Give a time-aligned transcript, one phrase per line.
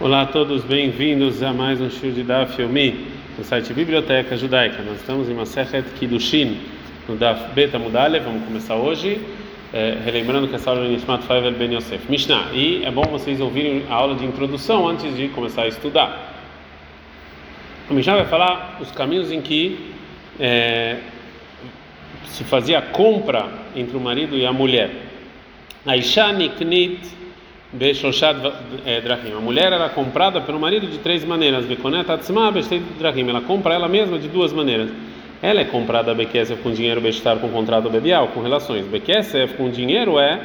[0.00, 3.06] Olá a todos, bem-vindos a mais um show de Daf Yomi
[3.38, 4.82] no site Biblioteca Judaica.
[4.82, 6.58] Nós estamos em Masechet Kiddushin,
[7.08, 8.18] no Daf Beta Mudale.
[8.18, 9.20] Vamos começar hoje,
[9.72, 12.10] é, relembrando que essa aula é Nishmat Faivel Ben Yosef.
[12.10, 16.42] Mishnah, e é bom vocês ouvirem a aula de introdução antes de começar a estudar.
[17.88, 19.92] O Mishnah vai falar os caminhos em que
[20.40, 20.96] é,
[22.26, 24.90] se fazia a compra entre o marido e a mulher.
[25.86, 27.23] Aisha Niknit
[27.74, 28.36] Beshoshat
[28.86, 29.32] eh, Drahim.
[29.36, 31.66] A mulher era comprada pelo marido de três maneiras.
[32.98, 33.28] Drahim.
[33.28, 34.90] Ela compra ela mesma de duas maneiras.
[35.42, 38.86] Ela é comprada Bekesef com dinheiro, Bestar com contrato Bebial, com relações.
[38.86, 40.40] Bekesef com dinheiro é.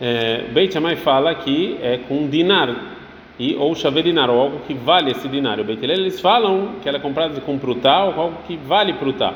[0.00, 2.94] é Beit fala que é com dinar.
[3.38, 5.64] E, ou chave dinar, ou algo que vale esse dinário.
[5.64, 9.34] Beit eles falam que ela é comprada com prutá, ou algo que vale prutá.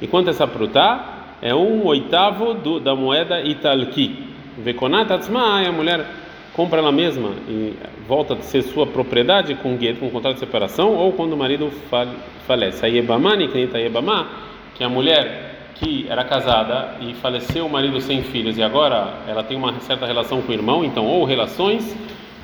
[0.00, 1.36] E quanto essa prutá?
[1.42, 4.30] É um oitavo do, da moeda italki.
[4.58, 6.04] Vekonat atzma, a mulher
[6.54, 7.74] compra ela mesma e
[8.06, 11.70] volta a ser sua propriedade com gueto, com contrato de separação, ou quando o marido
[12.46, 12.84] falece.
[12.84, 13.36] A Yebamá,
[14.74, 19.14] que é a mulher que era casada e faleceu o marido sem filhos e agora
[19.26, 21.96] ela tem uma certa relação com o irmão, então ou relações,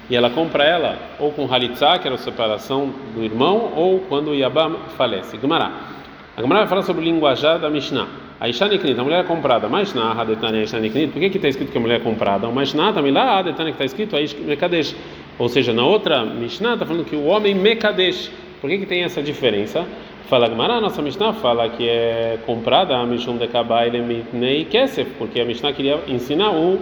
[0.09, 4.29] e ela compra ela ou com Halitzá, que era a separação do irmão, ou quando
[4.29, 5.37] o Yabam falece.
[5.37, 5.73] Gumará.
[6.37, 8.26] A Gumará vai falar sobre o linguajar da Mishnah.
[8.39, 11.79] A Ishaniknit, a mulher é comprada, mas na Hadetania Ishaniknit, por que está escrito que
[11.79, 12.47] a mulher é comprada?
[12.49, 14.95] Mas na também lá Hadetania que está escrito a Mekadesh,
[15.39, 18.31] ou seja, na outra Mishnah está falando que o homem Mekadesh.
[18.61, 19.87] Por que que tem essa diferença?
[20.29, 25.41] Fala Gemara, nossa Mishnah fala que é comprada a Mishum de Kabaile Mitnei Kesef, porque
[25.41, 26.81] a Mishnah queria ensinar o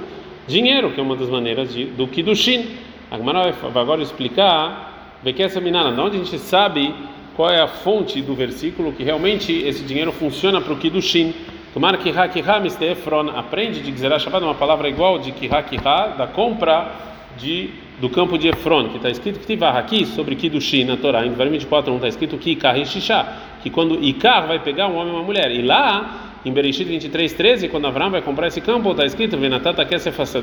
[0.49, 2.67] dinheiro, que é uma das maneiras de, do Kiddushin.
[3.13, 6.93] A Gemara vai agora explicar Bekesa Minana, de onde a gente sabe
[7.37, 11.35] qual é a fonte do versículo que realmente esse dinheiro funciona para o Kiddushin.
[11.73, 16.15] Tomara que ha kiha mistefron aprende de Gzerah Shabbat uma palavra igual de kiha kiha
[16.17, 16.93] da compra
[17.37, 21.25] de do campo de Efron, que está escrito que tiver aqui sobre Kiddushin na Torá,
[21.25, 23.25] em Devarim 24, não está escrito que Ikar e Shisha,
[23.63, 27.33] que quando Ikar vai pegar um homem e uma mulher, e lá em Bereshit 23,
[27.33, 30.43] 13, quando Avram vai comprar esse campo, está escrito Venatata quer se fazer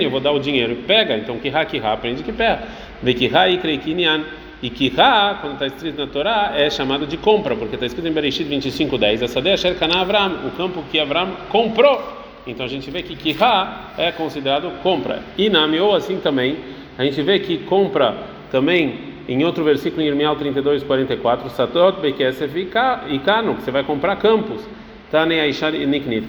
[0.00, 2.62] eu vou dar o dinheiro pega, então Kiha Kiha aprende que pega,
[3.02, 4.24] Vekiha e Kreikinian.
[4.64, 8.12] E Kihá, quando está escrito na Torá, é chamado de compra, porque está escrito em
[8.12, 12.02] Bereshit 25:10, essa é Asher Kana Avram, o campo que Avram comprou.
[12.46, 15.22] Então a gente vê que Kihá é considerado compra.
[15.36, 16.56] E na ou assim também,
[16.96, 18.16] a gente vê que compra
[18.50, 24.16] também em outro versículo em Irmial 32:44, Satot Bekesef e Kano, que você vai comprar
[24.16, 24.62] campos.
[25.10, 25.72] Tane Aishar.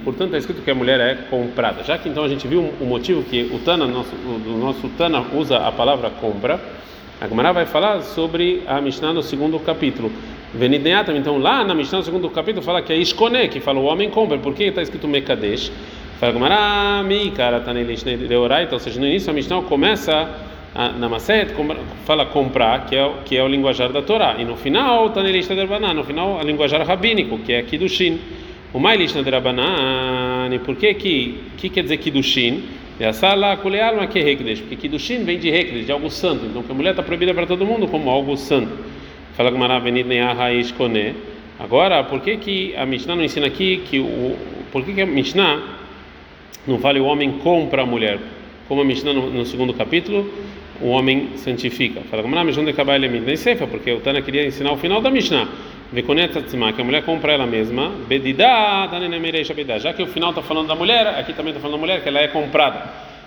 [0.04, 1.82] Portanto, está escrito que a mulher é comprada.
[1.82, 5.24] Já que então a gente viu o motivo que o Tana, nosso, o nosso Tana
[5.32, 6.60] usa a palavra compra,
[7.20, 10.12] a Gemara vai falar sobre a Mishnah no segundo capítulo.
[10.52, 13.84] Venidneatam, então lá na Mishnah no segundo capítulo fala que é Ishkone, que fala o
[13.84, 14.36] homem compra.
[14.38, 15.72] Por que está escrito Mekadesh?
[16.20, 20.28] Fala Gemara, mi cara tá deoraita, ou seja, no início a Mishnah começa
[20.98, 21.54] na Maset,
[22.04, 24.36] fala comprar, que é, que é o linguajar da Torá.
[24.38, 28.20] E no final, tá na no final, a linguajar rabínico, que é Kiddushin.
[28.74, 32.62] O Mailishna de Rabanan, por que que, que quer dizer Kiddushin?
[32.98, 36.46] E a sala kulealma que hekdesh, porque Kiddushin vem de hekdesh, de algo santo.
[36.46, 38.70] Então, que a mulher está proibida para todo mundo como algo santo.
[39.36, 40.48] Fala que Maravenid Neaha
[40.78, 41.14] Kone.
[41.58, 44.34] Agora, por que que a Mishnah não ensina aqui que o
[44.72, 45.62] por que que a Mishnah
[46.66, 48.18] não fala o homem compra a mulher?
[48.66, 50.30] Como a Mishnah no, no segundo capítulo,
[50.80, 52.00] o homem santifica.
[52.10, 55.46] Fala que Maravenid nem sefa, porque o Tana queria ensinar o final da Mishnah.
[55.92, 57.92] Que a mulher compra ela mesma,
[59.78, 62.08] já que o final está falando da mulher, aqui também está falando da mulher, que
[62.08, 62.82] ela é comprada.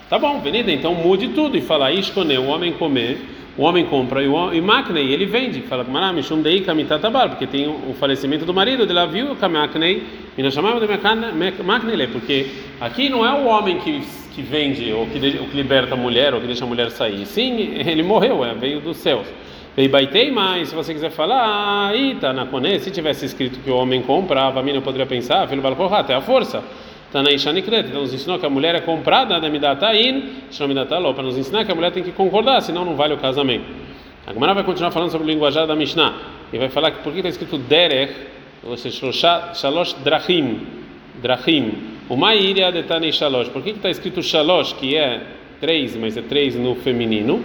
[0.09, 3.17] Tá bom, venida, então mude tudo e fala Ishkone, o homem comer,
[3.55, 5.61] o homem compra e o e ele vende.
[5.61, 10.03] Fala Mishum Dei Kamitatabar, porque tem o falecimento do marido, de lá viu Kamaknei,
[10.37, 12.47] e nós chamamos de Maknei, porque
[12.81, 14.01] aqui não é o homem que,
[14.33, 17.25] que vende, ou que, ou que liberta a mulher, ou que deixa a mulher sair.
[17.25, 19.27] Sim, ele morreu, é, veio dos céus.
[19.75, 23.75] Veibaitei mais, se você quiser falar, aí tá na Kone, se tivesse escrito que o
[23.75, 26.63] homem comprava, a menina poderia pensar, filho balporra, até a força.
[27.13, 31.37] Na Ishanikret, então nos ensinou que a mulher é comprada da Midatain, Shamidataló, para nos
[31.37, 33.65] ensinar que a mulher tem que concordar, senão não vale o casamento.
[34.27, 36.13] A Gemara vai continuar falando sobre o linguajar da Mishnah
[36.53, 38.13] e vai falar que por que está escrito Derech,
[38.63, 39.11] ou seja,
[39.55, 40.59] Shalosh Drachim,
[41.19, 41.73] Drachim,
[42.07, 45.21] o Mairia de Tanei Shalosh, por que está escrito Shalosh, que é
[45.59, 47.43] três, mas é três no feminino?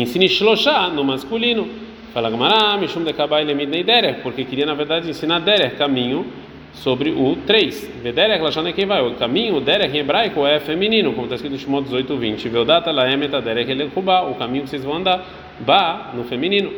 [0.00, 1.68] Ensine Shloshá no masculino.
[2.12, 6.26] Fala Gamara, Mishum de Kabai Lemidnei Derech, porque queria na verdade ensinar Derech, caminho,
[6.72, 7.90] sobre o 3.
[8.02, 9.02] Vederech Lashane quem vai.
[9.02, 12.48] O caminho, Derech em hebraico é feminino, como está escrito no Shimon 18, 20.
[12.48, 15.24] Veodata Laemeta Derech Elekuba, o caminho que vocês vão andar,
[15.60, 16.70] Ba, no feminino.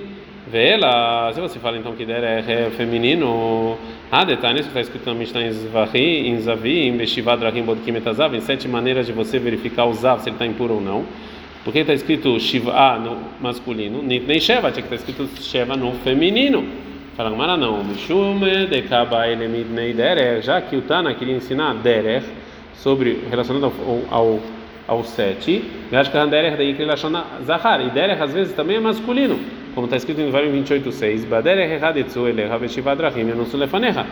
[0.50, 3.76] Vela, se você fala então que Derech é feminino,
[4.10, 7.94] ah, detalhes que está escrito na Mishnah em Zvahi, em Zavi, em Beshivad Rahim Bodkim
[7.94, 11.04] Etazav, em sete maneiras de você verificar o Zav, se ele está impuro ou não.
[11.64, 14.02] Por que está escrito Shiva no masculino?
[14.02, 16.64] Nem Sheva, tinha que estar escrito Sheva no feminino.
[17.14, 17.84] Fala Gamara não.
[17.84, 22.24] Mishume de Kaba Elemidnei Derech, já que o Tana queria ensinar Derech
[22.76, 23.70] sobre relacionado
[24.10, 24.40] ao, ao,
[24.88, 25.62] ao sete.
[25.92, 27.10] A Derech daí que ele achou
[27.44, 27.86] Zahar.
[27.86, 29.38] E Derech às vezes também é masculino,
[29.74, 31.26] como está escrito em Vário 28:6.
[31.26, 34.06] Baderech Hadetzu Elecha Veshivadrachim Yanusulefanecha.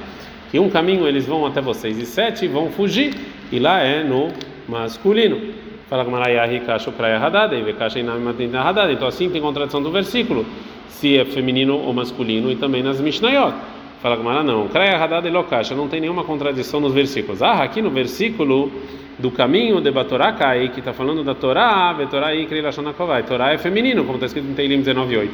[0.50, 3.14] Que um caminho eles vão até vocês e sete vão fugir.
[3.50, 4.28] E lá é no
[4.68, 5.67] masculino.
[5.88, 8.92] Fala com Marayahi Kasho Praia Hadada e Vekasha Inami Matinta Hadada.
[8.92, 10.44] Então assim tem contradição do versículo,
[10.88, 13.54] se é feminino ou masculino, e também nas Mishnayot.
[14.02, 14.68] Fala com Mara não.
[14.68, 17.42] Praia Hadada e Lokasha, não tem nenhuma contradição nos versículos.
[17.42, 18.70] Ah, aqui no versículo
[19.18, 23.22] do caminho de Batorá Kai, que está falando da Torá, Vetorá e Kreilashonakovai.
[23.22, 25.30] Torá é feminino, como está escrito em Teilim 19.8.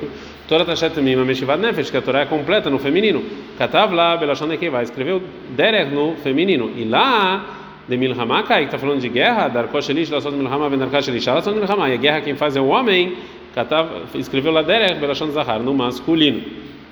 [0.49, 3.23] Torá Tashet Mima Meshivad Nefesh, que a Torá é completa no feminino.
[3.59, 5.21] Katav lá, Belashonekevai, escreveu
[5.51, 6.71] Derech no feminino.
[6.77, 11.27] E lá de Milhamá, que está falando de guerra, Darkosh Elish, Lassot Milhamá, Vendarkash Elish,
[11.27, 13.15] Lassot Milhamá, e a guerra quem faz é o homem,
[13.55, 13.89] Katav,
[14.53, 16.43] lá Derech, Belashon Zahar, no masculino.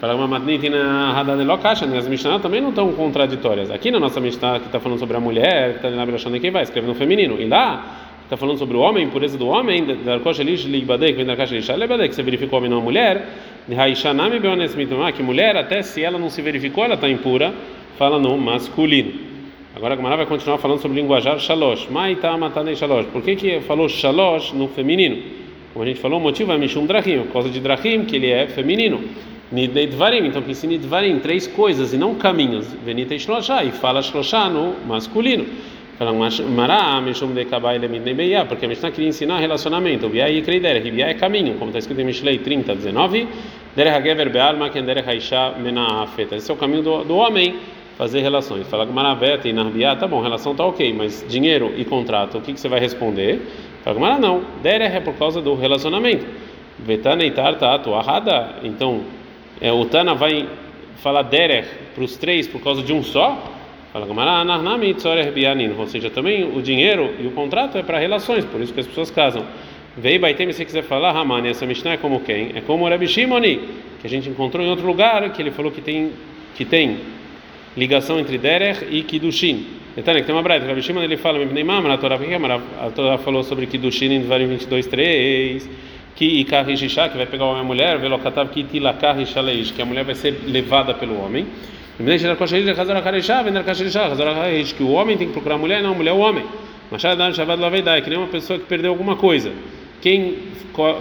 [0.01, 3.71] Para uma matnit na Hadad Lokasha, as Mishnah também não estão contraditórias.
[3.71, 6.51] Aqui na nossa Mishnah, que está falando sobre a mulher, que está na Belashon quem
[6.51, 7.41] vai, escreve no feminino.
[7.41, 7.85] E lá,
[8.25, 12.23] está falando sobre o homem, pureza do homem, Darkosh Elish, Libadek, Vendarkash Elish, Libadek, você
[12.23, 13.29] verificou homem não mulher,
[13.77, 17.53] Haishanami Beones Mitumah, que mulher, até se ela não se verificou, ela está impura,
[17.97, 19.32] fala no masculino.
[19.75, 21.89] Agora a Gamara vai continuar falando sobre linguajar shalosh.
[21.89, 23.07] Maita matanei shalosh.
[23.07, 25.23] Por que que falou shalosh no feminino?
[25.73, 28.31] Como a gente falou, o motivo é mishum drachim, por causa de drachim, que ele
[28.31, 29.01] é feminino.
[29.51, 32.67] Nidnei dvarim, então que ensina dvarim, três coisas e não caminhos.
[32.85, 35.47] Venita shloshá, e fala shloshá no masculino.
[35.99, 36.13] Fala
[36.51, 40.07] mará, mishum de kabai lemidnei beia, porque a Mishnah queria ensinar relacionamento.
[40.11, 43.27] Bia e kreider, bia é caminho, como está escrito em Mishlei 30, 19.
[43.75, 46.37] Derech hagever be'alma, ken derech haisha mena'afeta.
[46.37, 47.55] Esse é o caminho do, do homem
[47.97, 48.67] fazer relações.
[48.69, 52.41] Fala que Maraveta e Narbiá, tá bom, relação tá ok, mas dinheiro e contrato, o
[52.41, 53.41] que, que você vai responder?
[53.85, 56.27] Fala que não, Derech é por causa do relacionamento.
[56.79, 59.03] Vetana e Tarta Atuahada, então
[59.61, 60.49] é, o Tana vai
[60.97, 63.43] falar Derech para os três por causa de um só?
[63.93, 64.97] Fala que Maranarnami
[65.35, 68.81] Bianin, ou seja, também o dinheiro e o contrato é para relações, por isso que
[68.81, 69.45] as pessoas casam.
[69.97, 72.53] Vei Baitem, se quiser falar, Ramani, essa Mishnah é como quem?
[72.55, 73.61] É como o Rabi Shimoni,
[74.01, 76.13] que a gente encontrou em outro lugar, que ele falou que tem
[76.55, 76.99] que tem
[77.77, 79.67] ligação entre Derech e Kiddushin.
[79.97, 82.19] Então, tem uma braita, Rabi Shimon ele fala, a Torá,
[82.81, 85.71] a Torá falou sobre Kiddushin em Dvarim 22, 3,
[86.17, 89.85] que Ikar que vai pegar o homem e a mulher, Velokatav Kitilakar Rishaleish, que a
[89.85, 91.47] mulher vai ser levada pelo homem.
[94.77, 96.45] Que o homem tem que procurar a mulher, não a mulher é o homem.
[96.91, 99.53] Machadam Shabbat Laveidai, que nem uma pessoa que perdeu alguma coisa.
[100.01, 100.37] Quem,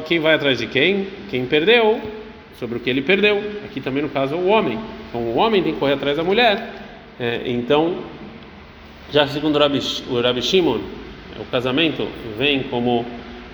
[0.07, 1.07] quem vai atrás de quem?
[1.29, 1.99] Quem perdeu
[2.59, 3.41] sobre o que ele perdeu.
[3.65, 4.79] Aqui também no caso o homem.
[5.11, 6.73] Então o homem tem que correr atrás da mulher.
[7.19, 7.97] É, então,
[9.11, 9.79] já segundo o Rabi,
[10.09, 10.79] o Rabi Shimon,
[11.37, 13.05] o casamento vem como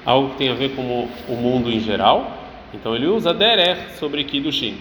[0.05, 2.45] algo que tem a ver com o mundo em geral.
[2.73, 4.77] Então ele usa derech sobre kiddushin.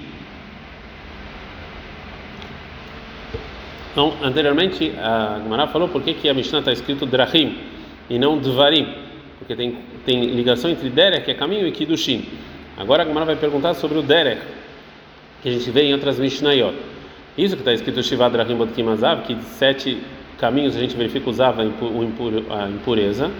[3.96, 7.56] Então, anteriormente, a Gemara falou por que, que a Mishnah está escrito Drahim
[8.10, 8.88] e não Dvarim,
[9.38, 12.26] porque tem, tem ligação entre Derech, que é caminho, e Kiddushin.
[12.76, 14.42] Agora a Gemara vai perguntar sobre o Derech,
[15.46, 16.74] que a gente vê em outras Mishnayot.
[17.38, 18.84] Isso que está escrito Shivad Rahim Bodkim
[19.24, 19.96] que de sete
[20.38, 23.30] caminhos a gente verifica usava a impureza,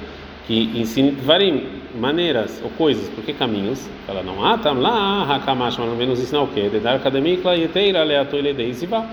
[0.47, 1.65] que ensina varim,
[1.99, 3.91] maneiras ou coisas, por que caminhos?
[4.07, 6.69] Fala, não, tam lá, hakamash, mas não vem nos ensinar o quê?
[6.71, 9.05] Dedar academicla e teira aleatoile deisiva,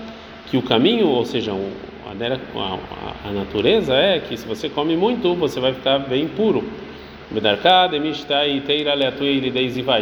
[0.48, 5.74] que o caminho, ou seja, a, natureza é que se você come muito, você vai
[5.74, 6.62] ficar bem puro.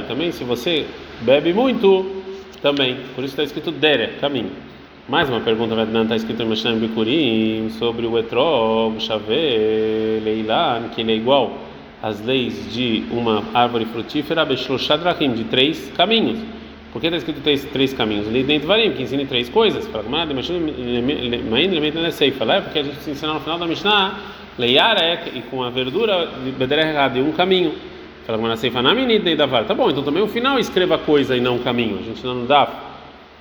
[0.07, 0.85] Também, se você
[1.23, 2.22] bebe muito,
[2.63, 2.97] também.
[3.15, 4.51] Por isso está escrito Dere, caminho.
[5.09, 11.01] Mais uma pergunta, não está escrito em Mishnah Bikurim sobre o etrog, chave, leilan, que
[11.01, 11.59] ele é igual
[12.01, 15.01] às leis de uma árvore frutífera, Beshloshad
[15.35, 16.39] de três caminhos.
[16.93, 18.29] Por que está escrito três, três caminhos?
[18.29, 19.85] Lident Varim, que ensina três coisas.
[19.89, 20.35] Fala, mas é
[22.61, 24.19] porque a gente se ensina no final da Mishnah
[24.59, 27.73] Leiarek e com a verdura de Bedererrad, um caminho.
[28.27, 29.65] Fala com a de Davar.
[29.65, 31.99] Tá bom, então também o final escreva coisa e não caminho.
[31.99, 32.69] A gente não dá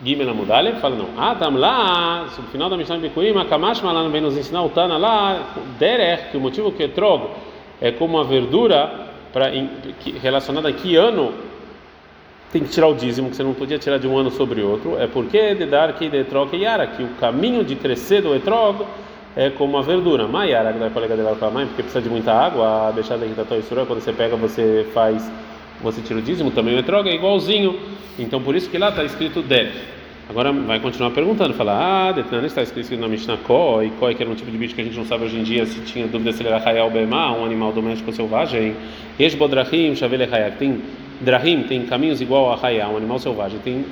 [0.03, 1.09] Gimel Amudale, fala não.
[1.15, 4.69] Ah, tam lá, no final da Mishnah a Kamash lá não vem nos ensinar o
[4.69, 7.29] Tana lá, Derech, que o motivo que é trogo
[7.79, 9.51] é como a verdura para
[10.21, 11.31] relacionada a que ano
[12.51, 14.97] tem que tirar o dízimo, que você não podia tirar de um ano sobre outro,
[14.99, 18.35] é porque de dar que de troca e yara, que o caminho de crescer do
[18.35, 18.85] etrog
[19.35, 20.27] é como a verdura.
[20.27, 23.25] Maiara, que dá colega dela com a mãe, porque precisa de muita água, a deixada
[23.25, 25.29] da tua isura, quando você pega, você faz,
[25.81, 27.79] você tira o dízimo, também o etroga é igualzinho.
[28.19, 29.71] Então por isso que lá está escrito der.
[30.29, 34.31] Agora vai continuar perguntando, fala, ah, Detnan, está escrito na Mishnah Koi, Koi que era
[34.31, 36.31] um tipo de bicho que a gente não sabe hoje em dia se tinha dúvida
[36.31, 38.75] se ele era Hayal Bema, um animal doméstico selvagem.
[39.19, 40.81] Esbodrahim, Shavele Hayak, tem
[41.19, 43.85] Drahim, tem caminhos igual a Hayal, um animal selvagem, tem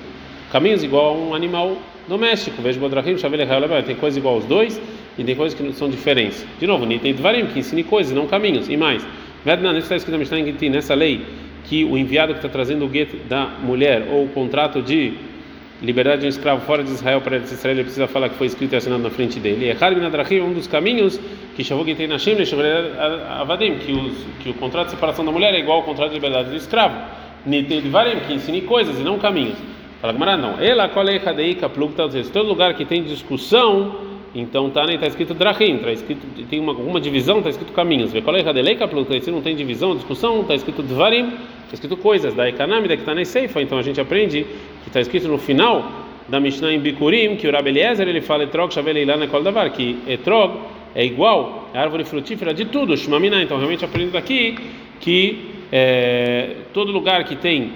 [0.49, 1.75] caminhos igual a um animal
[2.07, 2.61] doméstico.
[2.61, 4.79] Vejo Bodrahim, Shavele Hayal tem coisas igual aos dois
[5.19, 6.45] e tem coisas que são diferentes.
[6.59, 8.69] De novo, tem Dvarim, que ensine coisas, não caminhos.
[8.69, 9.05] E mais,
[9.43, 11.21] Vednan, está escrito na Mishnah nessa lei
[11.65, 15.13] que o enviado que está trazendo o gueto da mulher ou o contrato de
[15.81, 18.73] liberdade de um escravo fora de Israel para Israel, ele precisa falar que foi escrito
[18.73, 19.69] e assinado na frente dele.
[19.69, 21.19] E Nadrahim, um dos caminhos
[21.55, 22.35] que Shavuot tem na Shem,
[23.29, 26.15] Avadim, que, os, que o contrato de separação da mulher é igual ao contrato de
[26.15, 26.97] liberdade do escravo.
[27.45, 29.57] Nitedvarim, que ensine coisas e não caminhos.
[30.01, 30.59] Fala Gamara, não.
[30.59, 35.91] Ela colei kadeika plugta, todo lugar que tem discussão, então tá, tá escrito drachim, tá
[35.91, 38.11] escrito, tem uma, alguma divisão, tá escrito caminhos.
[38.11, 42.33] Vê colei kadeleika plugta, se não tem divisão, discussão, tá escrito dvarim, tá escrito coisas.
[42.33, 44.45] Da ekanami, da que tá na seifa, então a gente aprende
[44.83, 45.89] que está escrito no final
[46.27, 49.97] da Mishnah em Bikurim, que o Rabi Eliezer ele fala etrog shaveleilan ekol davar, que
[50.07, 50.59] etrog
[50.93, 53.41] é igual a árvore frutífera de tudo, shmamina.
[53.41, 54.57] Então realmente aprendendo aqui
[54.99, 57.71] que é, todo lugar que tem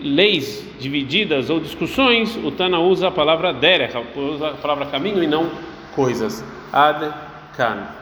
[0.00, 5.26] leis divididas ou discussões, o Tana usa a palavra derech, usa a palavra caminho e
[5.26, 5.50] não
[5.98, 6.44] coisas.
[6.72, 7.12] Ad
[7.56, 7.97] kan.